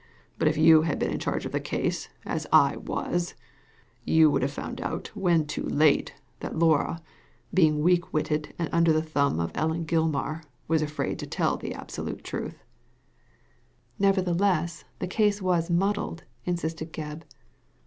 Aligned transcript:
But 0.39 0.47
if 0.47 0.57
you 0.57 0.81
had 0.81 0.97
been 0.97 1.11
in 1.11 1.19
charge 1.19 1.45
of 1.45 1.51
the 1.51 1.59
case, 1.59 2.09
as 2.25 2.47
I 2.51 2.75
was, 2.77 3.35
you 4.03 4.31
would 4.31 4.41
have 4.41 4.49
found 4.51 4.81
out 4.81 5.09
when 5.15 5.45
too 5.45 5.61
late 5.61 6.15
that 6.39 6.57
Laura, 6.57 7.03
being 7.53 7.83
weak 7.83 8.11
witted 8.11 8.51
and 8.57 8.67
under 8.71 8.91
the 8.91 9.03
thumb 9.03 9.39
of 9.39 9.51
Ellen 9.53 9.85
Gilmar, 9.85 10.41
was 10.67 10.81
afraid 10.81 11.19
to 11.19 11.27
tell 11.27 11.55
the 11.55 11.75
absolute 11.75 12.23
truth," 12.23 12.63
"Nevertheless, 13.99 14.85
the 14.97 15.05
case 15.05 15.39
was 15.39 15.69
muddled," 15.69 16.23
insisted 16.45 16.91
Gebb. 16.91 17.21